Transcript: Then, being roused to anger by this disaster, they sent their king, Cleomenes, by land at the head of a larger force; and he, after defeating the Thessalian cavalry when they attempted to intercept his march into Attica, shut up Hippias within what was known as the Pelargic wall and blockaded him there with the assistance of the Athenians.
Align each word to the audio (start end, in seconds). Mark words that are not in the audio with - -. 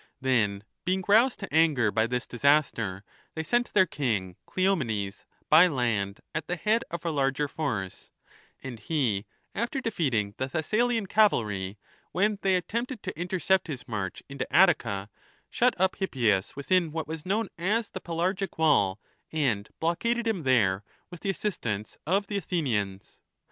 Then, 0.19 0.63
being 0.83 1.03
roused 1.07 1.37
to 1.41 1.53
anger 1.53 1.91
by 1.91 2.07
this 2.07 2.25
disaster, 2.25 3.03
they 3.35 3.43
sent 3.43 3.71
their 3.75 3.85
king, 3.85 4.35
Cleomenes, 4.47 5.25
by 5.47 5.67
land 5.67 6.21
at 6.33 6.47
the 6.47 6.55
head 6.55 6.83
of 6.89 7.05
a 7.05 7.11
larger 7.11 7.47
force; 7.47 8.09
and 8.63 8.79
he, 8.79 9.27
after 9.53 9.79
defeating 9.79 10.33
the 10.39 10.47
Thessalian 10.47 11.05
cavalry 11.05 11.77
when 12.13 12.39
they 12.41 12.55
attempted 12.55 13.03
to 13.03 13.15
intercept 13.15 13.67
his 13.67 13.87
march 13.87 14.23
into 14.27 14.51
Attica, 14.51 15.07
shut 15.51 15.79
up 15.79 15.95
Hippias 15.97 16.55
within 16.55 16.91
what 16.91 17.07
was 17.07 17.23
known 17.23 17.49
as 17.59 17.87
the 17.89 18.01
Pelargic 18.01 18.57
wall 18.57 18.99
and 19.31 19.69
blockaded 19.79 20.25
him 20.27 20.41
there 20.41 20.83
with 21.11 21.19
the 21.19 21.29
assistance 21.29 21.99
of 22.07 22.25
the 22.25 22.37
Athenians. 22.39 23.21